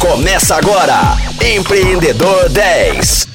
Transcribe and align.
Começa 0.00 0.54
agora, 0.54 1.16
Empreendedor 1.44 2.48
10. 2.50 3.26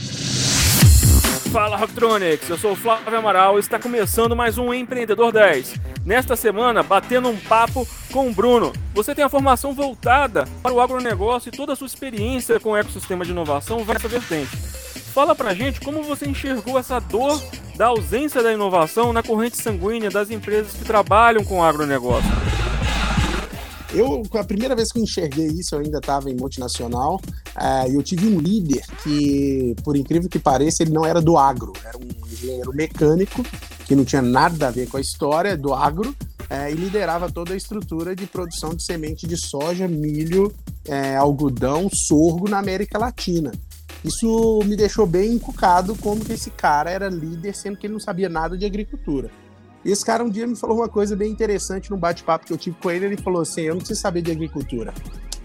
Fala 1.51 1.75
Rocktronics, 1.75 2.49
eu 2.49 2.57
sou 2.57 2.71
o 2.71 2.75
Flávio 2.75 3.17
Amaral 3.17 3.57
e 3.57 3.59
está 3.59 3.77
começando 3.77 4.34
mais 4.34 4.58
um 4.58 4.73
Empreendedor 4.73 5.34
10. 5.34 5.76
Nesta 6.05 6.38
semana, 6.38 6.81
batendo 6.81 7.28
um 7.28 7.36
papo 7.36 7.86
com 8.13 8.29
o 8.29 8.34
Bruno. 8.34 8.71
Você 8.94 9.13
tem 9.13 9.26
a 9.26 9.29
formação 9.29 9.73
voltada 9.73 10.46
para 10.63 10.73
o 10.73 10.79
agronegócio 10.79 11.49
e 11.49 11.52
toda 11.52 11.73
a 11.73 11.76
sua 11.76 11.88
experiência 11.88 12.58
com 12.62 12.72
o 12.72 12.78
ecossistema 12.78 13.26
de 13.26 13.32
inovação 13.32 13.84
vai 13.84 13.96
nessa 13.96 14.08
vertente. 14.08 14.56
Fala 15.14 15.36
pra 15.36 15.54
gente 15.54 15.82
como 15.82 16.02
você 16.02 16.25
enxergou 16.25 16.80
essa 16.80 16.98
dor 17.00 17.43
da 17.75 17.88
ausência 17.88 18.41
da 18.41 18.54
inovação 18.54 19.11
na 19.11 19.21
corrente 19.21 19.57
sanguínea 19.57 20.09
das 20.09 20.32
empresas 20.32 20.71
que 20.71 20.86
trabalham 20.86 21.43
com 21.43 21.61
agronegócio. 21.61 22.52
Eu, 23.93 24.23
a 24.33 24.43
primeira 24.43 24.75
vez 24.75 24.91
que 24.91 24.97
eu 24.97 25.03
enxerguei 25.03 25.47
isso, 25.47 25.75
eu 25.75 25.79
ainda 25.79 25.99
estava 25.99 26.29
em 26.29 26.35
multinacional, 26.35 27.21
uh, 27.55 27.91
eu 27.91 28.01
tive 28.01 28.25
um 28.25 28.39
líder 28.39 28.84
que, 29.03 29.75
por 29.84 29.95
incrível 29.95 30.27
que 30.27 30.39
pareça, 30.39 30.81
ele 30.81 30.91
não 30.91 31.05
era 31.05 31.21
do 31.21 31.38
agro, 31.38 31.73
era 31.85 31.95
um 31.98 32.31
engenheiro 32.31 32.73
mecânico, 32.73 33.45
que 33.85 33.95
não 33.95 34.03
tinha 34.03 34.21
nada 34.21 34.67
a 34.67 34.71
ver 34.71 34.87
com 34.87 34.98
a 34.98 35.01
história 35.01 35.55
do 35.55 35.75
agro, 35.75 36.09
uh, 36.09 36.71
e 36.71 36.73
liderava 36.73 37.31
toda 37.31 37.53
a 37.53 37.57
estrutura 37.57 38.15
de 38.15 38.25
produção 38.25 38.73
de 38.73 38.84
semente 38.84 39.27
de 39.27 39.37
soja, 39.37 39.87
milho, 39.87 40.48
uh, 40.87 41.20
algodão, 41.20 41.87
sorgo 41.93 42.49
na 42.49 42.57
América 42.57 42.98
Latina. 42.98 43.51
Isso 44.03 44.59
me 44.65 44.75
deixou 44.75 45.05
bem 45.05 45.34
encucado 45.34 45.95
como 45.95 46.25
que 46.25 46.34
esse 46.34 46.49
cara 46.49 46.89
era 46.89 47.07
líder, 47.07 47.55
sendo 47.55 47.77
que 47.77 47.85
ele 47.85 47.93
não 47.93 48.01
sabia 48.01 48.27
nada 48.27 48.57
de 48.57 48.65
agricultura. 48.65 49.29
E 49.85 49.91
esse 49.91 50.05
cara 50.05 50.23
um 50.23 50.29
dia 50.29 50.47
me 50.47 50.55
falou 50.55 50.77
uma 50.77 50.89
coisa 50.89 51.15
bem 51.15 51.31
interessante 51.31 51.91
num 51.91 51.97
bate-papo 51.97 52.45
que 52.45 52.53
eu 52.53 52.57
tive 52.57 52.77
com 52.81 52.89
ele. 52.89 53.05
Ele 53.05 53.17
falou 53.17 53.41
assim: 53.41 53.61
Eu 53.61 53.75
não 53.75 53.79
preciso 53.79 53.99
saber 53.99 54.21
de 54.21 54.31
agricultura. 54.31 54.93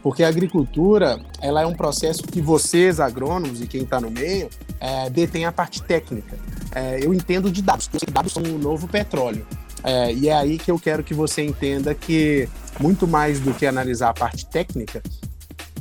Porque 0.03 0.23
a 0.23 0.29
agricultura 0.29 1.21
ela 1.41 1.63
é 1.63 1.67
um 1.67 1.75
processo 1.75 2.23
que 2.23 2.41
vocês, 2.41 3.01
agrônomos 3.01 3.61
e 3.61 3.67
quem 3.67 3.83
está 3.83 4.01
no 4.01 4.11
meio, 4.11 4.49
é, 4.79 5.11
detém 5.11 5.45
a 5.45 5.53
parte 5.53 5.83
técnica. 5.83 6.39
É, 6.73 7.05
eu 7.05 7.13
entendo 7.13 7.51
de 7.51 7.61
dados, 7.61 7.89
porque 7.89 8.11
dados 8.11 8.33
são 8.33 8.43
um 8.43 8.59
novo 8.59 8.87
petróleo. 8.87 9.45
É, 9.83 10.13
e 10.13 10.29
é 10.29 10.35
aí 10.35 10.59
que 10.59 10.71
eu 10.71 10.79
quero 10.79 11.03
que 11.03 11.15
você 11.15 11.43
entenda 11.43 11.95
que, 11.95 12.49
muito 12.79 13.07
mais 13.07 13.41
do 13.41 13.53
que 13.55 13.67
analisar 13.67 14.11
a 14.11 14.15
parte 14.15 14.47
técnica, 14.47 15.03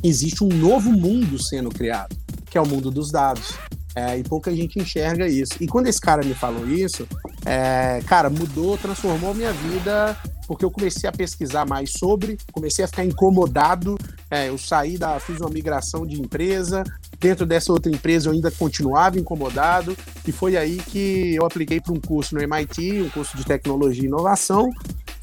existe 0.02 0.42
um 0.42 0.48
novo 0.48 0.90
mundo 0.90 1.40
sendo 1.40 1.68
criado, 1.68 2.16
que 2.50 2.58
é 2.58 2.60
o 2.60 2.66
mundo 2.66 2.90
dos 2.90 3.10
dados. 3.10 3.54
É, 3.94 4.16
e 4.16 4.22
pouca 4.22 4.54
gente 4.54 4.78
enxerga 4.78 5.26
isso. 5.26 5.54
E 5.60 5.66
quando 5.66 5.88
esse 5.88 6.00
cara 6.00 6.24
me 6.24 6.34
falou 6.34 6.68
isso, 6.68 7.06
é, 7.48 8.02
cara, 8.06 8.28
mudou, 8.28 8.76
transformou 8.76 9.32
minha 9.32 9.54
vida, 9.54 10.14
porque 10.46 10.62
eu 10.62 10.70
comecei 10.70 11.08
a 11.08 11.12
pesquisar 11.12 11.64
mais 11.64 11.92
sobre, 11.92 12.36
comecei 12.52 12.84
a 12.84 12.88
ficar 12.88 13.06
incomodado. 13.06 13.96
É, 14.30 14.50
eu 14.50 14.58
saí 14.58 14.98
da, 14.98 15.18
fiz 15.18 15.40
uma 15.40 15.48
migração 15.48 16.06
de 16.06 16.20
empresa. 16.20 16.84
Dentro 17.18 17.46
dessa 17.46 17.72
outra 17.72 17.90
empresa 17.90 18.28
eu 18.28 18.34
ainda 18.34 18.50
continuava 18.50 19.18
incomodado, 19.18 19.96
e 20.26 20.30
foi 20.30 20.58
aí 20.58 20.76
que 20.76 21.34
eu 21.36 21.46
apliquei 21.46 21.80
para 21.80 21.94
um 21.94 22.00
curso 22.00 22.34
no 22.34 22.42
MIT, 22.42 23.00
um 23.00 23.08
curso 23.08 23.34
de 23.34 23.46
tecnologia 23.46 24.02
e 24.02 24.06
inovação, 24.06 24.68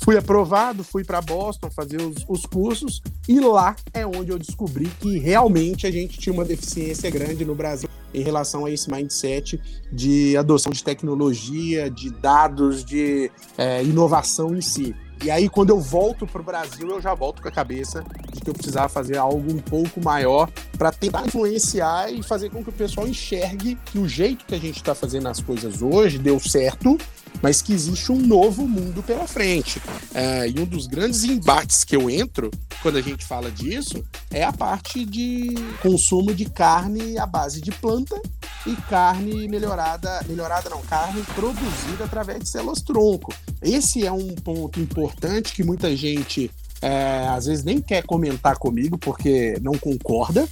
Fui 0.05 0.15
aprovado, 0.15 0.83
fui 0.83 1.03
para 1.03 1.19
Boston 1.19 1.71
fazer 1.71 1.99
os, 1.99 2.23
os, 2.27 2.45
cursos 2.45 3.01
e 3.27 3.39
lá 3.39 3.75
é 3.91 4.05
onde 4.05 4.29
eu 4.29 4.37
descobri 4.37 4.85
que 4.99 5.17
realmente 5.17 5.87
a 5.87 5.91
gente 5.91 6.19
tinha 6.19 6.31
uma 6.31 6.45
deficiência 6.45 7.09
grande 7.09 7.43
no 7.43 7.55
Brasil 7.55 7.84
em 8.15 8.23
relação 8.23 8.65
a 8.65 8.71
esse 8.71 8.89
mindset 8.89 9.59
de 9.91 10.35
adoção 10.37 10.71
de 10.71 10.83
tecnologia, 10.83 11.89
de 11.89 12.09
dados, 12.09 12.83
de 12.83 13.31
é, 13.57 13.83
inovação 13.83 14.55
em 14.55 14.61
si. 14.61 14.95
E 15.23 15.31
aí, 15.31 15.47
quando 15.47 15.69
eu 15.69 15.79
volto 15.79 16.27
para 16.27 16.41
o 16.41 16.43
Brasil, 16.43 16.89
eu 16.89 17.01
já 17.01 17.13
volto 17.13 17.41
com 17.41 17.47
a 17.47 17.51
cabeça 17.51 18.03
de 18.31 18.41
que 18.41 18.49
eu 18.49 18.53
precisava 18.53 18.89
fazer 18.89 19.17
algo 19.17 19.51
um 19.51 19.59
pouco 19.59 20.01
maior 20.03 20.49
para 20.77 20.91
tentar 20.91 21.25
influenciar 21.25 22.11
e 22.11 22.21
fazer 22.21 22.49
com 22.49 22.63
que 22.63 22.69
o 22.69 22.73
pessoal 22.73 23.07
enxergue 23.07 23.75
que 23.85 23.97
o 23.97 24.07
jeito 24.07 24.45
que 24.45 24.53
a 24.53 24.59
gente 24.59 24.75
está 24.75 24.93
fazendo 24.93 25.27
as 25.27 25.39
coisas 25.39 25.81
hoje 25.81 26.17
deu 26.19 26.39
certo 26.39 26.97
mas 27.41 27.61
que 27.61 27.73
existe 27.73 28.11
um 28.11 28.19
novo 28.19 28.67
mundo 28.67 29.03
pela 29.03 29.27
frente. 29.27 29.81
É, 30.13 30.47
e 30.47 30.59
um 30.59 30.65
dos 30.65 30.87
grandes 30.87 31.23
embates 31.23 31.83
que 31.83 31.95
eu 31.95 32.09
entro 32.09 32.51
quando 32.81 32.97
a 32.97 33.01
gente 33.01 33.25
fala 33.25 33.51
disso 33.51 34.03
é 34.31 34.43
a 34.43 34.53
parte 34.53 35.05
de 35.05 35.53
consumo 35.81 36.33
de 36.33 36.45
carne 36.45 37.17
à 37.17 37.25
base 37.25 37.61
de 37.61 37.71
planta 37.71 38.19
e 38.65 38.75
carne 38.89 39.47
melhorada, 39.47 40.23
melhorada 40.27 40.69
não, 40.69 40.81
carne 40.83 41.23
produzida 41.35 42.03
através 42.03 42.39
de 42.39 42.49
células 42.49 42.81
tronco. 42.81 43.33
Esse 43.61 44.05
é 44.05 44.11
um 44.11 44.35
ponto 44.35 44.79
importante 44.79 45.53
que 45.53 45.63
muita 45.63 45.95
gente 45.95 46.51
é, 46.81 47.27
às 47.29 47.45
vezes 47.45 47.63
nem 47.63 47.81
quer 47.81 48.03
comentar 48.03 48.57
comigo 48.57 48.97
porque 48.97 49.57
não 49.61 49.73
concorda, 49.73 50.47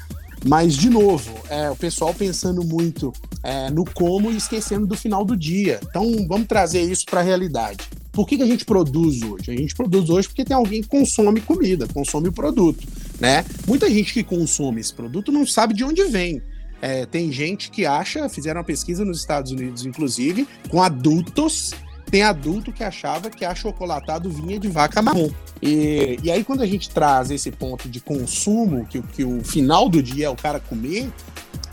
mas, 0.46 0.76
de 0.76 0.90
novo, 0.90 1.34
é, 1.50 1.70
o 1.70 1.76
pessoal 1.76 2.14
pensando 2.14 2.64
muito 2.64 3.14
é, 3.42 3.70
no 3.70 3.86
como 3.86 4.32
e 4.32 4.38
esquecendo 4.38 4.86
do 4.86 4.96
final 4.96 5.24
do 5.24 5.38
dia. 5.38 5.80
Então, 5.90 6.26
vamos 6.28 6.48
trazer 6.48 6.82
isso 6.82 7.06
para 7.06 7.22
a 7.22 7.24
realidade. 7.24 7.80
Por 8.12 8.28
que, 8.28 8.38
que 8.38 8.44
a 8.44 8.48
gente 8.48 8.66
produz 8.66 9.24
hoje? 9.24 9.52
A 9.52 9.56
gente 9.56 9.74
produz 9.74 10.10
hoje 10.10 10.28
porque 10.28 10.46
tem 10.46 10.56
alguém 10.56 10.82
que 10.82 10.88
consome 10.88 11.42
comida, 11.42 11.88
consome 11.88 12.28
o 12.28 12.32
produto. 12.32 12.86
Né? 13.20 13.44
Muita 13.68 13.90
gente 13.90 14.14
que 14.14 14.24
consome 14.24 14.82
esse 14.82 14.94
produto 14.94 15.32
não 15.32 15.48
sabe 15.48 15.74
de 15.74 15.84
onde 15.84 16.04
vem. 16.06 16.42
É, 16.82 17.06
tem 17.06 17.32
gente 17.32 17.72
que 17.72 17.86
acha, 17.86 18.28
fizeram 18.28 18.60
uma 18.60 18.66
pesquisa 18.66 19.06
nos 19.06 19.20
Estados 19.20 19.52
Unidos, 19.52 19.86
inclusive, 19.86 20.48
com 20.70 20.84
adultos 20.84 21.72
tem 22.14 22.22
adulto 22.22 22.72
que 22.72 22.84
achava 22.84 23.28
que 23.28 23.44
achocolatado 23.44 24.30
vinha 24.30 24.60
de 24.60 24.68
vaca 24.68 25.02
marrom. 25.02 25.32
E, 25.60 26.20
e 26.22 26.30
aí, 26.30 26.44
quando 26.44 26.62
a 26.62 26.66
gente 26.68 26.88
traz 26.92 27.32
esse 27.32 27.50
ponto 27.50 27.90
de 27.90 28.00
consumo, 28.00 28.86
que, 28.86 29.02
que 29.02 29.24
o 29.24 29.44
final 29.44 29.90
do 29.90 30.04
dia 30.04 30.28
é 30.28 30.30
o 30.30 30.36
cara 30.36 30.60
comer, 30.60 31.12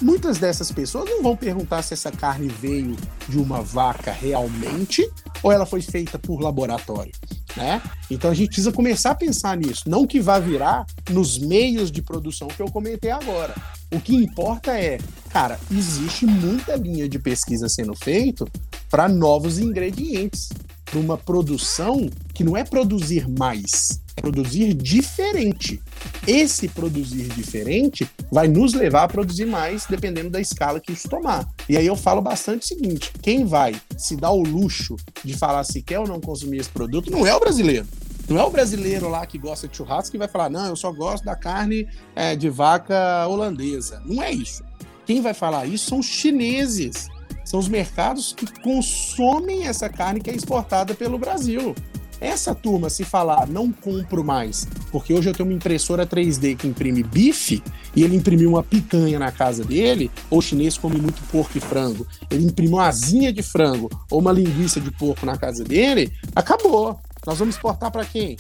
muitas 0.01 0.39
dessas 0.39 0.73
pessoas 0.73 1.11
não 1.11 1.23
vão 1.23 1.37
perguntar 1.37 1.83
se 1.83 1.93
essa 1.93 2.11
carne 2.11 2.49
veio 2.49 2.97
de 3.29 3.37
uma 3.37 3.61
vaca 3.61 4.13
realmente 4.13 5.07
ou 5.43 5.53
ela 5.53 5.67
foi 5.67 5.83
feita 5.83 6.19
por 6.19 6.41
laboratório. 6.41 7.13
Né? 7.55 7.83
Então 8.11 8.31
a 8.31 8.35
gente 8.35 8.47
precisa 8.47 8.73
começar 8.73 9.11
a 9.11 9.15
pensar 9.15 9.59
nisso, 9.59 9.91
não 9.91 10.07
que 10.07 10.21
vá 10.21 10.39
virar 10.39 10.87
nos 11.11 11.39
meios 11.39 11.91
de 11.91 12.01
produção 12.01 12.49
que 12.49 12.63
eu 12.63 12.71
comentei 12.71 13.11
agora. 13.11 13.55
O 13.93 14.01
que 14.01 14.15
importa 14.15 14.73
é, 14.79 14.99
cara, 15.29 15.61
existe 15.71 16.25
muita 16.25 16.77
linha 16.77 17.07
de 17.07 17.19
pesquisa 17.19 17.69
sendo 17.69 17.95
feito 17.95 18.49
para 18.91 19.09
novos 19.09 19.59
ingredientes, 19.59 20.49
para 20.85 20.99
uma 20.99 21.17
produção 21.17 22.11
que 22.35 22.43
não 22.43 22.57
é 22.57 22.65
produzir 22.65 23.29
mais, 23.29 24.03
é 24.17 24.21
produzir 24.21 24.75
diferente. 24.75 25.81
Esse 26.27 26.69
produzir 26.69 27.29
diferente 27.29 28.11
vai 28.31 28.49
nos 28.49 28.75
levar 28.75 29.05
a 29.05 29.09
produzir 29.09 29.47
mais, 29.47 29.87
dependendo 29.87 30.31
da 30.31 30.41
escala 30.41 30.81
que 30.81 30.93
isso 30.93 31.09
tomar. 31.09 31.49
E 31.69 31.77
aí 31.77 31.87
eu 31.87 31.95
falo 31.95 32.21
bastante 32.21 32.65
o 32.65 32.67
seguinte: 32.67 33.13
quem 33.23 33.45
vai 33.45 33.81
se 33.97 34.17
dar 34.17 34.33
o 34.33 34.43
luxo 34.43 34.97
de 35.25 35.37
falar 35.37 35.63
se 35.63 35.81
quer 35.81 36.01
ou 36.01 36.09
não 36.09 36.21
consumir 36.21 36.59
esse 36.59 36.71
produto 36.71 37.11
não 37.11 37.25
é 37.25 37.35
o 37.35 37.41
brasileiro. 37.41 37.87
Não 38.29 38.39
é 38.39 38.45
o 38.45 38.51
brasileiro 38.51 39.09
lá 39.09 39.27
que 39.27 39.39
gosta 39.39 39.67
de 39.67 39.77
churrasco 39.77 40.13
que 40.13 40.19
vai 40.19 40.29
falar, 40.29 40.49
não, 40.49 40.67
eu 40.67 40.77
só 40.77 40.93
gosto 40.93 41.25
da 41.25 41.35
carne 41.35 41.89
é, 42.15 42.37
de 42.37 42.49
vaca 42.49 43.27
holandesa. 43.27 44.01
Não 44.05 44.23
é 44.23 44.31
isso. 44.31 44.63
Quem 45.05 45.21
vai 45.21 45.35
falar 45.35 45.67
isso 45.67 45.87
são 45.87 45.99
os 45.99 46.07
chineses 46.07 47.09
são 47.45 47.59
os 47.61 47.69
mercados 47.69 48.33
que 48.33 48.47
consomem 48.61 49.67
essa 49.67 49.89
carne 49.89 50.21
que 50.21 50.31
é 50.31 50.35
exportada 50.35 50.95
pelo 50.95 51.19
Brasil. 51.19 51.75
Essa 52.21 52.55
turma, 52.55 52.91
se 52.91 53.03
falar 53.03 53.49
não 53.49 53.73
compro 53.73 54.23
mais, 54.23 54.69
porque 54.93 55.15
hoje 55.15 55.31
eu 55.31 55.33
tenho 55.33 55.49
uma 55.49 55.55
impressora 55.55 56.07
3D 56.07 56.55
que 56.55 56.67
imprime 56.67 57.03
bife 57.03 57.63
e 57.97 58.05
ele 58.05 58.15
imprimiu 58.15 58.51
uma 58.51 58.63
picanha 58.63 59.19
na 59.19 59.33
casa 59.33 59.65
dele, 59.65 60.11
ou 60.29 60.39
o 60.39 60.43
chinês 60.43 60.77
come 60.77 61.01
muito 61.01 61.23
porco 61.33 61.57
e 61.57 61.61
frango, 61.61 62.07
ele 62.31 62.45
imprimiu 62.45 62.75
uma 62.75 62.89
asinha 62.89 63.33
de 63.33 63.43
frango 63.43 63.89
ou 64.11 64.21
uma 64.21 64.33
linguiça 64.33 64.81
de 64.81 64.91
porco 64.91 65.25
na 65.25 65.39
casa 65.39 65.65
dele, 65.65 66.13
acabou. 66.37 67.01
Nós 67.27 67.39
vamos 67.39 67.55
exportar 67.55 67.91
para 67.91 68.05
quem? 68.05 68.37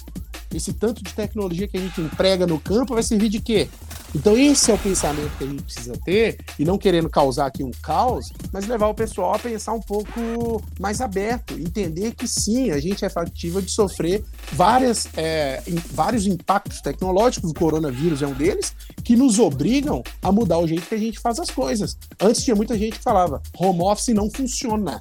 Esse 0.55 0.75
tanto 0.75 1.03
de 1.03 1.15
tecnologia 1.15 1.67
que 1.67 1.77
a 1.77 1.81
gente 1.81 2.01
emprega 2.01 2.47
no 2.47 2.59
campo 2.61 2.95
vai 2.95 3.03
servir 3.03 3.29
de 3.29 3.41
quê? 3.41 3.69
Então, 4.15 4.37
esse 4.37 4.71
é 4.71 4.75
o 4.75 4.79
pensamento 4.79 5.31
que 5.39 5.45
a 5.45 5.47
gente 5.47 5.63
precisa 5.63 5.93
ter, 6.05 6.39
e 6.59 6.65
não 6.65 6.77
querendo 6.77 7.09
causar 7.09 7.47
aqui 7.47 7.63
um 7.63 7.71
caos, 7.83 8.33
mas 8.53 8.67
levar 8.67 8.89
o 8.89 8.95
pessoal 8.95 9.35
a 9.35 9.39
pensar 9.39 9.73
um 9.73 9.81
pouco 9.81 10.63
mais 10.81 11.01
aberto, 11.01 11.55
entender 11.55 12.15
que 12.15 12.27
sim, 12.27 12.71
a 12.71 12.81
gente 12.81 13.05
é 13.05 13.09
factível 13.09 13.61
de 13.61 13.71
sofrer 13.71 14.25
várias, 14.53 15.09
é, 15.17 15.63
vários 15.93 16.27
impactos 16.27 16.81
tecnológicos, 16.81 17.51
o 17.51 17.55
coronavírus 17.55 18.21
é 18.23 18.27
um 18.27 18.35
deles, 18.35 18.75
que 19.05 19.17
nos 19.17 19.39
obrigam 19.39 20.03
a 20.23 20.33
mudar 20.33 20.59
o 20.59 20.67
jeito 20.67 20.89
que 20.89 20.95
a 20.95 20.99
gente 20.99 21.21
faz 21.21 21.39
as 21.39 21.51
coisas. 21.51 21.97
Antes 22.21 22.43
tinha 22.43 22.57
muita 22.57 22.77
gente 22.77 22.99
que 22.99 23.05
falava: 23.05 23.41
home 23.57 23.83
office 23.83 24.15
não 24.15 24.31
funciona. 24.31 25.01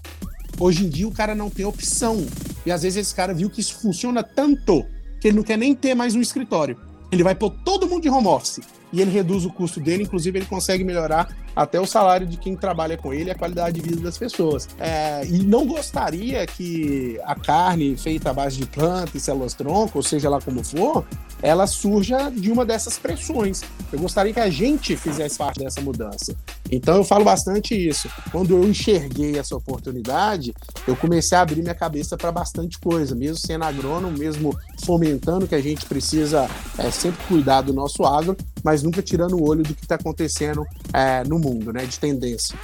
Hoje 0.60 0.86
em 0.86 0.90
dia 0.90 1.08
o 1.08 1.12
cara 1.12 1.34
não 1.34 1.50
tem 1.50 1.66
opção. 1.66 2.26
E 2.66 2.72
às 2.72 2.84
vezes 2.84 2.98
esse 2.98 3.16
cara 3.16 3.34
viu 3.34 3.50
que 3.50 3.62
isso 3.62 3.80
funciona 3.80 4.24
tanto 4.24 4.86
que 5.20 5.28
ele 5.28 5.38
não 5.38 5.44
quer 5.44 5.58
nem 5.58 5.74
ter 5.74 5.96
mais 5.96 6.16
um 6.16 6.22
escritório. 6.22 6.78
Ele 7.12 7.24
vai 7.24 7.34
pôr 7.34 7.50
todo 7.64 7.88
mundo 7.88 8.04
de 8.04 8.10
home 8.10 8.28
office. 8.28 8.60
E 8.92 9.02
ele 9.02 9.12
reduz 9.12 9.46
o 9.46 9.52
custo 9.52 9.80
dele, 9.80 10.04
inclusive 10.04 10.40
ele 10.40 10.46
consegue 10.46 10.84
melhorar 10.84 11.30
até 11.56 11.80
o 11.80 11.86
salário 11.86 12.26
de 12.26 12.38
quem 12.38 12.56
trabalha 12.56 12.98
com 12.98 13.14
ele 13.14 13.30
e 13.30 13.32
a 13.32 13.36
qualidade 13.36 13.80
de 13.80 13.88
vida 13.88 14.02
das 14.02 14.18
pessoas. 14.18 14.68
É, 14.80 15.26
e 15.26 15.44
não 15.44 15.66
gostaria 15.66 16.46
que 16.48 17.20
a 17.24 17.36
carne 17.36 17.96
feita 17.98 18.30
à 18.30 18.34
base 18.34 18.58
de 18.58 18.66
planta 18.66 19.12
e 19.16 19.20
células-tronco, 19.20 19.98
ou 19.98 20.04
seja 20.04 20.30
lá 20.30 20.40
como 20.42 20.64
for, 20.64 21.06
ela 21.42 21.66
surja 21.68 22.30
de 22.30 22.52
uma 22.52 22.66
dessas 22.66 22.98
pressões. 22.98 23.62
Eu 23.92 24.00
gostaria 24.00 24.34
que 24.34 24.40
a 24.40 24.50
gente 24.50 24.96
fizesse 24.96 25.38
parte 25.38 25.60
dessa 25.60 25.82
mudança. 25.82 26.36
Então 26.72 26.98
eu 26.98 27.04
falo 27.04 27.24
bastante 27.24 27.74
isso. 27.76 28.10
Quando 28.32 28.56
eu 28.56 28.68
enxerguei 28.68 29.38
essa 29.38 29.56
oportunidade, 29.56 30.54
eu 30.88 30.96
comecei 30.96 31.38
a 31.38 31.42
abrir 31.42 31.62
minha 31.62 31.76
cabeça 31.76 32.18
para 32.18 32.32
bastante 32.32 32.78
coisa, 32.80 33.16
mesmo 33.16 33.38
sendo 33.38 33.64
agrônomo, 33.64 34.18
mesmo 34.18 34.58
fomentando 34.84 35.48
que 35.48 35.56
a 35.56 35.62
gente 35.62 35.86
precisa 35.86 36.50
é, 36.78 36.92
sempre 36.92 37.26
cuidar 37.28 37.62
do 37.62 37.74
nosso 37.74 38.06
agro, 38.06 38.36
mas 38.64 38.84
nunca 38.84 39.02
tirando 39.02 39.34
o 39.34 39.48
olho 39.48 39.64
do 39.64 39.74
que 39.74 39.84
está 39.84 39.96
acontecendo 39.96 40.66
é, 40.94 41.24
no 41.24 41.40
mundo, 41.40 41.72
né, 41.72 41.86
de 41.86 42.00
tendência. 42.00 42.58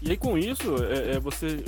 E 0.00 0.10
aí 0.10 0.16
com 0.16 0.38
isso, 0.38 0.76
é, 0.84 1.12
é 1.16 1.20
você 1.20 1.64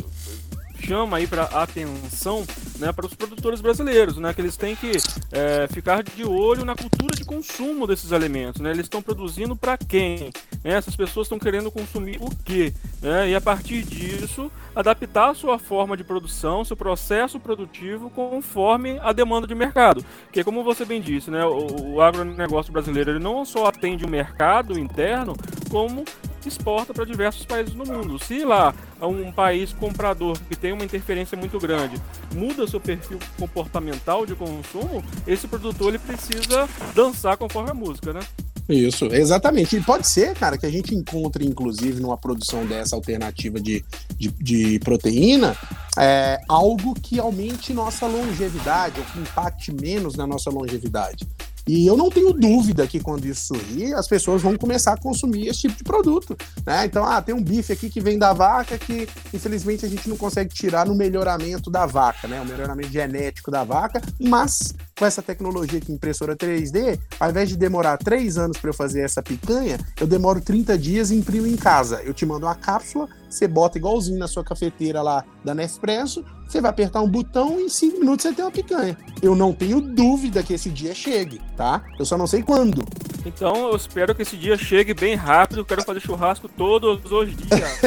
chama 0.78 1.16
aí 1.16 1.26
para 1.26 1.44
atenção 1.44 2.44
né, 2.78 2.92
para 2.92 3.06
os 3.06 3.14
produtores 3.14 3.60
brasileiros, 3.60 4.16
né, 4.16 4.32
que 4.32 4.40
eles 4.40 4.56
têm 4.56 4.76
que 4.76 4.92
é, 5.32 5.66
ficar 5.68 6.02
de 6.02 6.24
olho 6.24 6.64
na 6.64 6.74
cultura 6.74 7.14
de 7.16 7.24
consumo 7.24 7.86
desses 7.86 8.12
alimentos. 8.12 8.60
Né, 8.60 8.70
eles 8.70 8.86
estão 8.86 9.02
produzindo 9.02 9.56
para 9.56 9.76
quem? 9.76 10.30
Né, 10.64 10.72
essas 10.72 10.96
pessoas 10.96 11.26
estão 11.26 11.38
querendo 11.38 11.70
consumir 11.70 12.18
o 12.20 12.30
quê? 12.44 12.72
Né, 13.00 13.30
e 13.30 13.34
a 13.34 13.40
partir 13.40 13.82
disso, 13.82 14.50
adaptar 14.74 15.30
a 15.30 15.34
sua 15.34 15.58
forma 15.58 15.96
de 15.96 16.04
produção, 16.04 16.64
seu 16.64 16.76
processo 16.76 17.38
produtivo 17.40 18.10
conforme 18.10 18.98
a 19.02 19.12
demanda 19.12 19.46
de 19.46 19.54
mercado. 19.54 20.04
Que 20.32 20.44
como 20.44 20.64
você 20.64 20.84
bem 20.84 21.00
disse, 21.00 21.30
né, 21.30 21.44
o, 21.44 21.94
o 21.94 22.02
agronegócio 22.02 22.72
brasileiro 22.72 23.10
ele 23.12 23.18
não 23.18 23.44
só 23.44 23.66
atende 23.66 24.04
o 24.04 24.08
mercado 24.08 24.78
interno, 24.78 25.34
como 25.70 26.04
exporta 26.48 26.92
para 26.92 27.04
diversos 27.04 27.44
países 27.44 27.74
no 27.74 27.84
mundo. 27.84 28.18
Se 28.18 28.44
lá 28.44 28.74
um 29.00 29.30
país 29.30 29.72
comprador 29.72 30.38
que 30.48 30.56
tem 30.56 30.72
uma 30.72 30.84
interferência 30.84 31.36
muito 31.36 31.58
grande 31.58 32.00
muda 32.34 32.66
seu 32.66 32.80
perfil 32.80 33.18
comportamental 33.38 34.26
de 34.26 34.34
consumo, 34.34 35.02
esse 35.26 35.46
produtor 35.46 35.88
ele 35.88 35.98
precisa 35.98 36.68
dançar 36.94 37.36
conforme 37.36 37.70
a 37.70 37.74
música, 37.74 38.12
né? 38.12 38.20
Isso, 38.68 39.06
exatamente. 39.06 39.76
E 39.76 39.80
pode 39.80 40.08
ser, 40.08 40.34
cara, 40.34 40.58
que 40.58 40.66
a 40.66 40.70
gente 40.70 40.94
encontre, 40.94 41.46
inclusive, 41.46 42.00
numa 42.00 42.16
produção 42.16 42.66
dessa 42.66 42.96
alternativa 42.96 43.60
de, 43.60 43.84
de, 44.18 44.28
de 44.40 44.78
proteína, 44.80 45.56
é, 45.96 46.40
algo 46.48 46.92
que 46.94 47.20
aumente 47.20 47.72
nossa 47.72 48.06
longevidade, 48.06 48.98
ou 48.98 49.06
que 49.06 49.20
impacte 49.20 49.72
menos 49.72 50.16
na 50.16 50.26
nossa 50.26 50.50
longevidade. 50.50 51.24
E 51.66 51.86
eu 51.86 51.96
não 51.96 52.10
tenho 52.10 52.32
dúvida 52.32 52.86
que 52.86 53.00
quando 53.00 53.24
isso 53.24 53.54
surgir, 53.54 53.92
as 53.94 54.06
pessoas 54.06 54.40
vão 54.40 54.56
começar 54.56 54.92
a 54.92 54.96
consumir 54.96 55.48
esse 55.48 55.62
tipo 55.62 55.76
de 55.76 55.82
produto. 55.82 56.36
Né? 56.64 56.84
Então, 56.86 57.04
ah, 57.04 57.20
tem 57.20 57.34
um 57.34 57.42
bife 57.42 57.72
aqui 57.72 57.90
que 57.90 58.00
vem 58.00 58.18
da 58.18 58.32
vaca 58.32 58.78
que, 58.78 59.08
infelizmente, 59.34 59.84
a 59.84 59.88
gente 59.88 60.08
não 60.08 60.16
consegue 60.16 60.54
tirar 60.54 60.86
no 60.86 60.94
melhoramento 60.94 61.68
da 61.68 61.84
vaca, 61.84 62.28
né? 62.28 62.40
O 62.40 62.46
melhoramento 62.46 62.90
genético 62.90 63.50
da 63.50 63.64
vaca, 63.64 64.00
mas 64.20 64.74
com 64.98 65.04
essa 65.04 65.20
tecnologia 65.20 65.78
aqui, 65.78 65.92
impressora 65.92 66.34
3D, 66.34 66.98
ao 67.20 67.28
invés 67.28 67.50
de 67.50 67.56
demorar 67.56 67.98
três 67.98 68.38
anos 68.38 68.56
para 68.56 68.70
eu 68.70 68.74
fazer 68.74 69.02
essa 69.02 69.22
picanha, 69.22 69.78
eu 70.00 70.06
demoro 70.06 70.40
30 70.40 70.78
dias 70.78 71.10
e 71.10 71.16
imprimo 71.16 71.46
em 71.46 71.56
casa. 71.56 72.00
Eu 72.02 72.14
te 72.14 72.24
mando 72.24 72.46
uma 72.46 72.54
cápsula, 72.54 73.06
você 73.28 73.46
bota 73.46 73.76
igualzinho 73.76 74.18
na 74.18 74.26
sua 74.26 74.42
cafeteira 74.42 75.02
lá 75.02 75.22
da 75.44 75.54
Nespresso, 75.54 76.24
você 76.48 76.62
vai 76.62 76.70
apertar 76.70 77.02
um 77.02 77.08
botão 77.08 77.60
e 77.60 77.64
em 77.64 77.68
cinco 77.68 78.00
minutos 78.00 78.22
você 78.22 78.32
tem 78.32 78.44
uma 78.44 78.50
picanha. 78.50 78.96
Eu 79.20 79.34
não 79.34 79.52
tenho 79.52 79.82
dúvida 79.82 80.42
que 80.42 80.54
esse 80.54 80.70
dia 80.70 80.94
chegue, 80.94 81.42
tá? 81.56 81.82
Eu 81.98 82.06
só 82.06 82.16
não 82.16 82.26
sei 82.26 82.42
quando. 82.42 82.82
Então 83.26 83.68
eu 83.68 83.76
espero 83.76 84.14
que 84.14 84.22
esse 84.22 84.36
dia 84.36 84.56
chegue 84.56 84.94
bem 84.94 85.14
rápido. 85.14 85.60
Eu 85.60 85.64
quero 85.64 85.82
fazer 85.82 86.00
churrasco 86.00 86.48
todos 86.48 87.00
os 87.10 87.36
dias. 87.36 87.82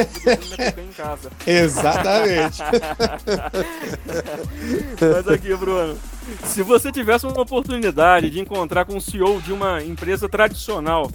em 0.78 0.92
casa. 0.94 1.30
Exatamente. 1.44 2.62
Mas 5.00 5.26
aqui, 5.26 5.56
Bruno. 5.56 5.96
Se 6.44 6.62
você 6.62 6.92
tivesse 6.92 7.26
uma 7.26 7.40
oportunidade 7.40 8.30
de 8.30 8.40
encontrar 8.40 8.84
com 8.84 8.96
o 8.96 9.00
CEO 9.00 9.40
de 9.40 9.52
uma 9.52 9.82
empresa 9.82 10.28
tradicional 10.28 11.10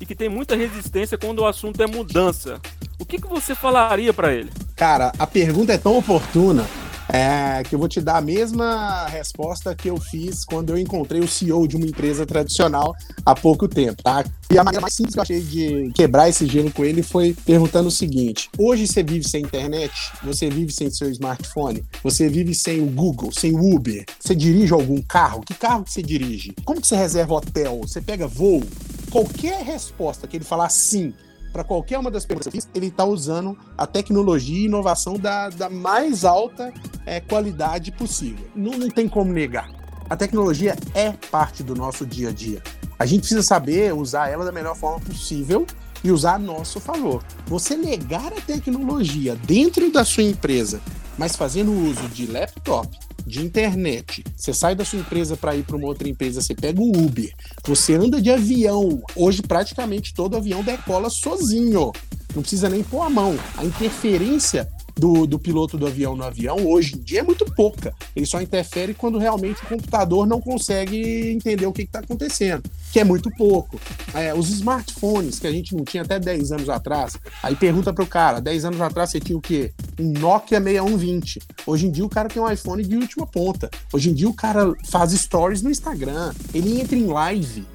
e 0.00 0.06
que 0.06 0.14
tem 0.14 0.28
muita 0.28 0.56
resistência 0.56 1.18
quando 1.18 1.40
o 1.40 1.46
assunto 1.46 1.82
é 1.82 1.86
mudança, 1.86 2.60
o 2.98 3.04
que, 3.04 3.20
que 3.20 3.26
você 3.26 3.54
falaria 3.54 4.12
para 4.12 4.32
ele? 4.32 4.50
Cara, 4.76 5.12
a 5.18 5.26
pergunta 5.26 5.72
é 5.72 5.78
tão 5.78 5.96
oportuna 5.96 6.66
é, 7.08 7.62
que 7.62 7.74
eu 7.74 7.78
vou 7.78 7.88
te 7.88 8.00
dar 8.00 8.18
a 8.18 8.20
mesma 8.20 9.06
resposta 9.06 9.74
que 9.74 9.88
eu 9.88 9.98
fiz 9.98 10.44
quando 10.44 10.70
eu 10.70 10.78
encontrei 10.78 11.20
o 11.20 11.28
CEO 11.28 11.66
de 11.66 11.76
uma 11.76 11.86
empresa 11.86 12.26
tradicional 12.26 12.94
há 13.24 13.34
pouco 13.34 13.66
tempo, 13.66 14.02
tá? 14.02 14.24
E 14.50 14.58
a 14.58 14.64
maneira 14.64 14.80
mais 14.80 14.94
simples 14.94 15.14
que 15.14 15.20
eu 15.20 15.22
achei 15.22 15.40
de 15.40 15.90
quebrar 15.94 16.28
esse 16.28 16.46
gelo 16.46 16.70
com 16.70 16.84
ele 16.84 17.02
foi 17.02 17.34
perguntando 17.44 17.88
o 17.88 17.92
seguinte: 17.92 18.50
hoje 18.58 18.86
você 18.86 19.02
vive 19.02 19.28
sem 19.28 19.42
internet? 19.42 19.92
Você 20.22 20.48
vive 20.48 20.72
sem 20.72 20.90
seu 20.90 21.10
smartphone? 21.10 21.84
Você 22.02 22.28
vive 22.28 22.54
sem 22.54 22.80
o 22.80 22.86
Google, 22.86 23.30
sem 23.32 23.54
o 23.54 23.74
Uber? 23.74 24.04
Você 24.18 24.34
dirige 24.34 24.72
algum 24.72 25.00
carro? 25.02 25.40
Que 25.40 25.54
carro 25.54 25.84
que 25.84 25.92
você 25.92 26.02
dirige? 26.02 26.54
Como 26.64 26.80
que 26.80 26.86
você 26.86 26.96
reserva 26.96 27.34
hotel? 27.34 27.80
Você 27.82 28.00
pega 28.00 28.26
voo? 28.26 28.62
Qualquer 29.10 29.62
resposta 29.62 30.26
que 30.26 30.36
ele 30.36 30.44
falar 30.44 30.68
sim 30.68 31.14
para 31.52 31.64
qualquer 31.64 31.98
uma 31.98 32.10
das 32.10 32.24
perguntas 32.24 32.68
ele 32.74 32.86
está 32.86 33.04
usando 33.04 33.56
a 33.76 33.86
tecnologia 33.86 34.58
e 34.58 34.64
inovação 34.64 35.18
da, 35.18 35.48
da 35.48 35.68
mais 35.68 36.24
alta 36.24 36.72
é, 37.06 37.20
qualidade 37.20 37.92
possível. 37.92 38.46
Não, 38.54 38.72
não 38.72 38.88
tem 38.88 39.08
como 39.08 39.32
negar. 39.32 39.70
A 40.08 40.16
tecnologia 40.16 40.76
é 40.94 41.12
parte 41.12 41.62
do 41.62 41.74
nosso 41.74 42.06
dia 42.06 42.30
a 42.30 42.32
dia. 42.32 42.62
A 42.98 43.06
gente 43.06 43.20
precisa 43.20 43.42
saber 43.42 43.94
usar 43.94 44.28
ela 44.28 44.44
da 44.44 44.52
melhor 44.52 44.74
forma 44.74 45.00
possível 45.00 45.66
e 46.02 46.10
usar 46.10 46.34
a 46.34 46.38
nosso 46.38 46.80
favor. 46.80 47.22
Você 47.46 47.76
negar 47.76 48.32
a 48.32 48.40
tecnologia 48.40 49.36
dentro 49.36 49.90
da 49.90 50.04
sua 50.04 50.22
empresa, 50.22 50.80
mas 51.16 51.36
fazendo 51.36 51.72
uso 51.72 52.08
de 52.08 52.26
laptop, 52.26 52.98
de 53.28 53.44
internet, 53.44 54.24
você 54.34 54.52
sai 54.52 54.74
da 54.74 54.84
sua 54.84 54.98
empresa 54.98 55.36
para 55.36 55.54
ir 55.54 55.62
para 55.62 55.76
uma 55.76 55.86
outra 55.86 56.08
empresa, 56.08 56.40
você 56.40 56.54
pega 56.54 56.80
um 56.80 56.90
Uber, 56.90 57.32
você 57.64 57.94
anda 57.94 58.20
de 58.20 58.30
avião. 58.30 59.02
Hoje, 59.14 59.42
praticamente 59.42 60.14
todo 60.14 60.36
avião 60.36 60.64
decola 60.64 61.10
sozinho. 61.10 61.92
Não 62.34 62.42
precisa 62.42 62.68
nem 62.68 62.82
pôr 62.82 63.02
a 63.02 63.10
mão. 63.10 63.38
A 63.56 63.64
interferência 63.64 64.68
do, 64.98 65.26
do 65.26 65.38
piloto 65.38 65.78
do 65.78 65.86
avião 65.86 66.16
no 66.16 66.24
avião 66.24 66.66
hoje 66.66 66.96
em 66.96 66.98
dia 66.98 67.20
é 67.20 67.22
muito 67.22 67.44
pouca. 67.54 67.94
Ele 68.14 68.26
só 68.26 68.42
interfere 68.42 68.92
quando 68.92 69.18
realmente 69.18 69.62
o 69.62 69.66
computador 69.66 70.26
não 70.26 70.40
consegue 70.40 71.30
entender 71.30 71.66
o 71.66 71.72
que 71.72 71.82
está 71.82 72.00
acontecendo, 72.00 72.68
que 72.92 72.98
é 72.98 73.04
muito 73.04 73.30
pouco. 73.30 73.80
É, 74.12 74.34
os 74.34 74.50
smartphones 74.50 75.38
que 75.38 75.46
a 75.46 75.52
gente 75.52 75.74
não 75.74 75.84
tinha 75.84 76.02
até 76.02 76.18
10 76.18 76.52
anos 76.52 76.68
atrás, 76.68 77.16
aí 77.42 77.54
pergunta 77.54 77.92
para 77.92 78.04
o 78.04 78.06
cara: 78.06 78.40
10 78.40 78.64
anos 78.66 78.80
atrás 78.80 79.10
você 79.10 79.20
tinha 79.20 79.38
o 79.38 79.40
quê? 79.40 79.72
Um 79.98 80.12
Nokia 80.12 80.60
6120. 80.60 81.40
Hoje 81.66 81.86
em 81.86 81.90
dia 81.90 82.04
o 82.04 82.08
cara 82.08 82.28
tem 82.28 82.40
um 82.40 82.50
iPhone 82.50 82.82
de 82.82 82.96
última 82.96 83.26
ponta. 83.26 83.70
Hoje 83.92 84.10
em 84.10 84.14
dia 84.14 84.28
o 84.28 84.34
cara 84.34 84.74
faz 84.84 85.12
stories 85.12 85.62
no 85.62 85.70
Instagram, 85.70 86.32
ele 86.54 86.80
entra 86.80 86.96
em 86.96 87.06
live. 87.06 87.66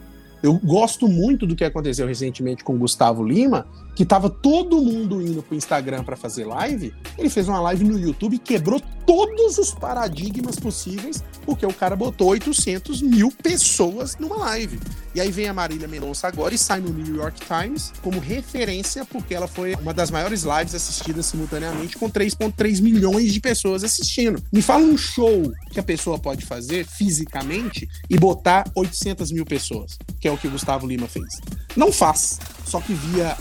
Eu 0.42 0.60
gosto 0.62 1.08
muito 1.08 1.48
do 1.48 1.56
que 1.56 1.64
aconteceu 1.64 2.06
recentemente 2.06 2.66
com 2.66 2.76
o 2.76 2.78
Gustavo 2.78 3.24
Lima, 3.24 3.66
que 3.96 4.04
tava 4.04 4.30
todo 4.30 4.82
mundo 4.82 5.22
indo 5.22 5.42
pro 5.42 5.56
Instagram 5.56 6.04
para 6.04 6.18
fazer 6.18 6.44
live, 6.44 6.94
ele 7.18 7.30
fez 7.30 7.48
uma 7.48 7.62
live 7.62 7.86
no 7.86 7.98
YouTube 7.98 8.36
e 8.36 8.40
quebrou 8.40 8.82
todos 9.06 9.58
os 9.58 9.72
paradigmas 9.74 10.56
possíveis, 10.56 11.24
porque 11.46 11.66
o 11.66 11.74
cara 11.74 11.96
botou 11.96 12.30
800 12.30 13.02
mil 13.02 13.32
pessoas 13.32 14.18
numa 14.18 14.38
live. 14.38 14.80
E 15.16 15.22
aí 15.22 15.32
vem 15.32 15.48
a 15.48 15.54
Marília 15.54 15.88
Mendonça 15.88 16.28
agora 16.28 16.56
e 16.56 16.58
sai 16.58 16.80
no 16.80 16.90
New 16.90 17.16
York 17.16 17.40
Times 17.46 17.94
como 18.02 18.20
referência, 18.20 19.06
porque 19.06 19.36
ela 19.36 19.48
foi 19.48 19.76
uma 19.76 19.94
das 19.94 20.10
maiores 20.10 20.44
lives 20.44 20.74
assistidas 20.74 21.28
simultaneamente, 21.28 21.98
com 21.98 22.10
3,3 22.10 22.82
milhões 22.82 23.32
de 23.32 23.40
pessoas 23.40 23.84
assistindo. 23.84 24.42
Me 24.52 24.62
fala 24.62 24.84
um 24.84 24.98
show 24.98 25.52
que 25.72 25.80
a 25.80 25.84
pessoa 25.84 26.18
pode 26.18 26.46
fazer 26.46 26.86
fisicamente 26.86 27.88
e 28.10 28.18
botar 28.18 28.70
800 28.74 29.32
mil 29.32 29.46
pessoas, 29.46 29.98
que 30.20 30.28
é 30.28 30.32
o 30.32 30.38
que 30.38 30.48
o 30.48 30.52
Gustavo 30.52 30.88
Lima 30.88 31.08
fez. 31.08 31.40
Não 31.76 31.92
faz. 31.92 32.40
Só 32.66 32.80
que 32.80 32.94
via 32.94 33.38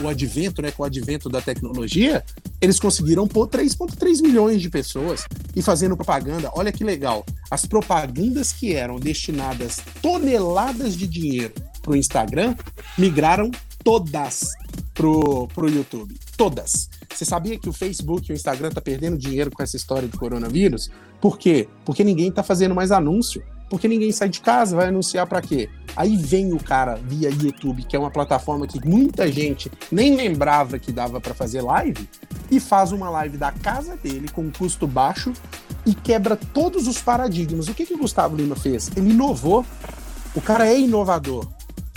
o, 0.00 0.04
o 0.04 0.08
advento, 0.08 0.62
né, 0.62 0.70
com 0.70 0.82
o 0.82 0.86
advento 0.86 1.28
da 1.28 1.40
tecnologia, 1.40 2.24
eles 2.60 2.80
conseguiram 2.80 3.26
pôr 3.26 3.46
3,3 3.48 4.22
milhões 4.22 4.60
de 4.60 4.70
pessoas 4.70 5.26
e 5.54 5.62
fazendo 5.62 5.96
propaganda. 5.96 6.50
Olha 6.54 6.72
que 6.72 6.84
legal. 6.84 7.24
As 7.50 7.66
propagandas 7.66 8.52
que 8.52 8.74
eram 8.74 8.98
destinadas 8.98 9.80
toneladas 10.00 10.96
de 10.96 11.06
dinheiro 11.06 11.54
para 11.82 11.92
o 11.92 11.96
Instagram 11.96 12.54
migraram 12.96 13.50
todas 13.82 14.54
pro, 14.94 15.46
pro 15.48 15.68
YouTube. 15.68 16.16
Todas. 16.36 16.88
Você 17.12 17.24
sabia 17.24 17.58
que 17.58 17.68
o 17.68 17.72
Facebook 17.72 18.28
e 18.28 18.32
o 18.32 18.34
Instagram 18.34 18.70
tá 18.70 18.80
perdendo 18.80 19.16
dinheiro 19.16 19.50
com 19.50 19.62
essa 19.62 19.76
história 19.76 20.08
do 20.08 20.18
coronavírus? 20.18 20.90
Por 21.20 21.38
quê? 21.38 21.68
Porque 21.84 22.02
ninguém 22.02 22.32
tá 22.32 22.42
fazendo 22.42 22.74
mais 22.74 22.90
anúncio 22.90 23.42
porque 23.74 23.88
ninguém 23.88 24.12
sai 24.12 24.28
de 24.28 24.40
casa, 24.40 24.76
vai 24.76 24.86
anunciar 24.86 25.26
para 25.26 25.42
quê? 25.42 25.68
Aí 25.96 26.16
vem 26.16 26.52
o 26.52 26.62
cara 26.62 26.94
via 26.94 27.28
YouTube, 27.28 27.82
que 27.82 27.96
é 27.96 27.98
uma 27.98 28.10
plataforma 28.10 28.68
que 28.68 28.78
muita 28.86 29.26
gente 29.26 29.68
nem 29.90 30.14
lembrava 30.14 30.78
que 30.78 30.92
dava 30.92 31.20
para 31.20 31.34
fazer 31.34 31.60
live, 31.60 32.08
e 32.52 32.60
faz 32.60 32.92
uma 32.92 33.10
live 33.10 33.36
da 33.36 33.50
casa 33.50 33.96
dele 33.96 34.28
com 34.28 34.42
um 34.42 34.50
custo 34.52 34.86
baixo 34.86 35.32
e 35.84 35.92
quebra 35.92 36.36
todos 36.36 36.86
os 36.86 36.98
paradigmas. 36.98 37.66
O 37.66 37.74
que, 37.74 37.84
que 37.84 37.94
o 37.94 37.98
Gustavo 37.98 38.36
Lima 38.36 38.54
fez? 38.54 38.92
Ele 38.96 39.10
inovou. 39.10 39.66
O 40.36 40.40
cara 40.40 40.68
é 40.68 40.78
inovador. 40.78 41.44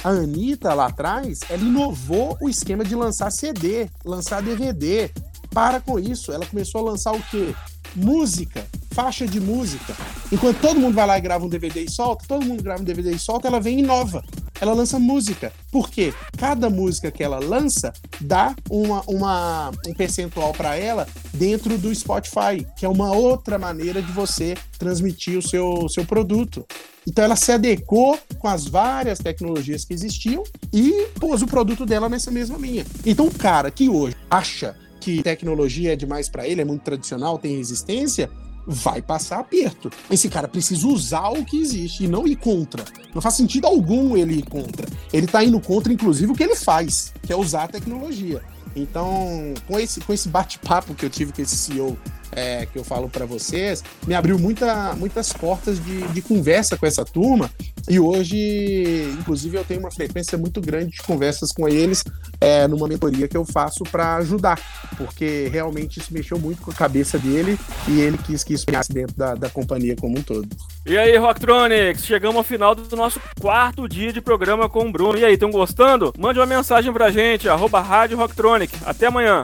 A 0.03 0.09
Anitta, 0.09 0.73
lá 0.73 0.87
atrás, 0.87 1.41
ela 1.47 1.61
inovou 1.61 2.35
o 2.41 2.49
esquema 2.49 2.83
de 2.83 2.95
lançar 2.95 3.31
CD, 3.31 3.87
lançar 4.03 4.41
DVD. 4.41 5.11
Para 5.51 5.79
com 5.79 5.99
isso, 5.99 6.31
ela 6.31 6.45
começou 6.47 6.81
a 6.81 6.91
lançar 6.91 7.11
o 7.11 7.21
quê? 7.29 7.53
Música, 7.95 8.65
faixa 8.93 9.27
de 9.27 9.39
música. 9.39 9.95
Enquanto 10.31 10.59
todo 10.59 10.79
mundo 10.79 10.93
vai 10.93 11.07
lá 11.07 11.17
e 11.17 11.21
grava 11.21 11.45
um 11.45 11.49
DVD 11.49 11.83
e 11.83 11.91
solta, 11.91 12.25
todo 12.27 12.45
mundo 12.45 12.61
grava 12.61 12.81
um 12.81 12.85
DVD 12.85 13.11
e 13.11 13.19
solta, 13.19 13.47
ela 13.47 13.59
vem 13.59 13.77
e 13.77 13.79
inova 13.79 14.23
ela 14.59 14.73
lança 14.73 14.99
música. 14.99 15.51
Por 15.71 15.89
quê? 15.89 16.13
Cada 16.37 16.69
música 16.69 17.11
que 17.11 17.23
ela 17.23 17.39
lança 17.39 17.93
dá 18.19 18.55
uma, 18.69 19.03
uma 19.07 19.71
um 19.87 19.93
percentual 19.93 20.53
para 20.53 20.75
ela 20.75 21.07
dentro 21.33 21.77
do 21.77 21.93
Spotify, 21.93 22.65
que 22.75 22.85
é 22.85 22.89
uma 22.89 23.11
outra 23.13 23.57
maneira 23.57 24.01
de 24.01 24.11
você 24.11 24.55
transmitir 24.77 25.37
o 25.37 25.41
seu, 25.41 25.87
seu 25.89 26.05
produto. 26.05 26.65
Então 27.07 27.23
ela 27.23 27.35
se 27.35 27.51
adequou 27.51 28.19
com 28.39 28.47
as 28.47 28.67
várias 28.67 29.19
tecnologias 29.19 29.85
que 29.85 29.93
existiam 29.93 30.43
e 30.73 31.07
pôs 31.19 31.41
o 31.41 31.47
produto 31.47 31.85
dela 31.85 32.09
nessa 32.09 32.31
mesma 32.31 32.57
linha. 32.57 32.85
Então 33.05 33.27
o 33.27 33.33
cara 33.33 33.71
que 33.71 33.89
hoje 33.89 34.15
acha 34.29 34.75
que 34.99 35.23
tecnologia 35.23 35.93
é 35.93 35.95
demais 35.95 36.27
para 36.27 36.45
ele, 36.45 36.61
é 36.61 36.65
muito 36.65 36.81
tradicional, 36.81 37.37
tem 37.37 37.55
resistência, 37.55 38.29
vai 38.67 39.01
passar 39.01 39.39
aperto. 39.39 39.89
Esse 40.11 40.27
cara 40.27 40.47
precisa 40.47 40.85
usar 40.87 41.29
o 41.29 41.45
que 41.45 41.57
existe 41.57 42.03
e 42.03 42.07
não 42.07 42.27
ir 42.27 42.35
contra. 42.35 42.83
Não 43.15 43.21
faz 43.21 43.35
sentido 43.35 43.65
algum 43.65 44.17
ele 44.17 44.39
ir 44.39 44.45
contra. 44.45 44.85
Ele 45.13 45.25
está 45.25 45.41
indo 45.43 45.59
contra, 45.61 45.93
inclusive, 45.93 46.31
o 46.31 46.35
que 46.35 46.43
ele 46.43 46.55
faz, 46.55 47.13
que 47.23 47.31
é 47.31 47.35
usar 47.35 47.63
a 47.63 47.67
tecnologia. 47.69 48.43
Então, 48.75 49.53
com 49.65 49.79
esse, 49.79 50.01
com 50.01 50.13
esse 50.13 50.27
bate-papo 50.27 50.93
que 50.93 51.05
eu 51.05 51.09
tive 51.09 51.31
com 51.31 51.41
esse 51.41 51.55
CEO 51.55 51.97
é, 52.37 52.67
que 52.67 52.77
eu 52.77 52.83
falo 52.83 53.09
para 53.09 53.25
vocês, 53.25 53.83
me 54.05 54.13
abriu 54.13 54.37
muita, 54.37 54.93
muitas 54.93 55.33
portas 55.33 55.83
de, 55.83 56.07
de 56.09 56.21
conversa 56.21 56.77
com 56.77 56.85
essa 56.85 57.03
turma. 57.03 57.49
E 57.89 57.99
hoje, 57.99 59.09
inclusive, 59.19 59.57
eu 59.57 59.63
tenho 59.63 59.79
uma 59.79 59.89
frequência 59.89 60.37
muito 60.37 60.61
grande 60.61 60.91
de 60.91 61.01
conversas 61.01 61.51
com 61.51 61.67
eles 61.67 62.03
é, 62.39 62.67
numa 62.67 62.87
mentoria 62.87 63.27
que 63.27 63.35
eu 63.35 63.43
faço 63.43 63.83
para 63.85 64.17
ajudar, 64.17 64.59
porque 64.97 65.49
realmente 65.51 65.99
isso 65.99 66.13
mexeu 66.13 66.37
muito 66.37 66.61
com 66.61 66.69
a 66.69 66.73
cabeça 66.73 67.17
dele 67.17 67.57
e 67.87 68.01
ele 68.01 68.17
quis 68.19 68.43
que 68.43 68.53
isso 68.53 68.65
ficasse 68.65 68.91
dentro 68.93 69.15
da, 69.15 69.33
da 69.33 69.49
companhia 69.49 69.95
como 69.95 70.19
um 70.19 70.21
todo. 70.21 70.47
E 70.85 70.95
aí, 70.95 71.17
Rocktronics, 71.17 72.05
chegamos 72.05 72.37
ao 72.37 72.43
final 72.43 72.75
do 72.75 72.95
nosso 72.95 73.19
quarto 73.41 73.87
dia 73.87 74.13
de 74.13 74.21
programa 74.21 74.69
com 74.69 74.87
o 74.87 74.91
Bruno. 74.91 75.17
E 75.17 75.25
aí, 75.25 75.33
estão 75.33 75.49
gostando? 75.49 76.13
Mande 76.19 76.39
uma 76.39 76.45
mensagem 76.45 76.93
pra 76.93 77.09
gente, 77.09 77.49
arroba 77.49 77.81
Rádio 77.81 78.17
Rocktronic. 78.17 78.77
Até 78.85 79.07
amanhã. 79.07 79.43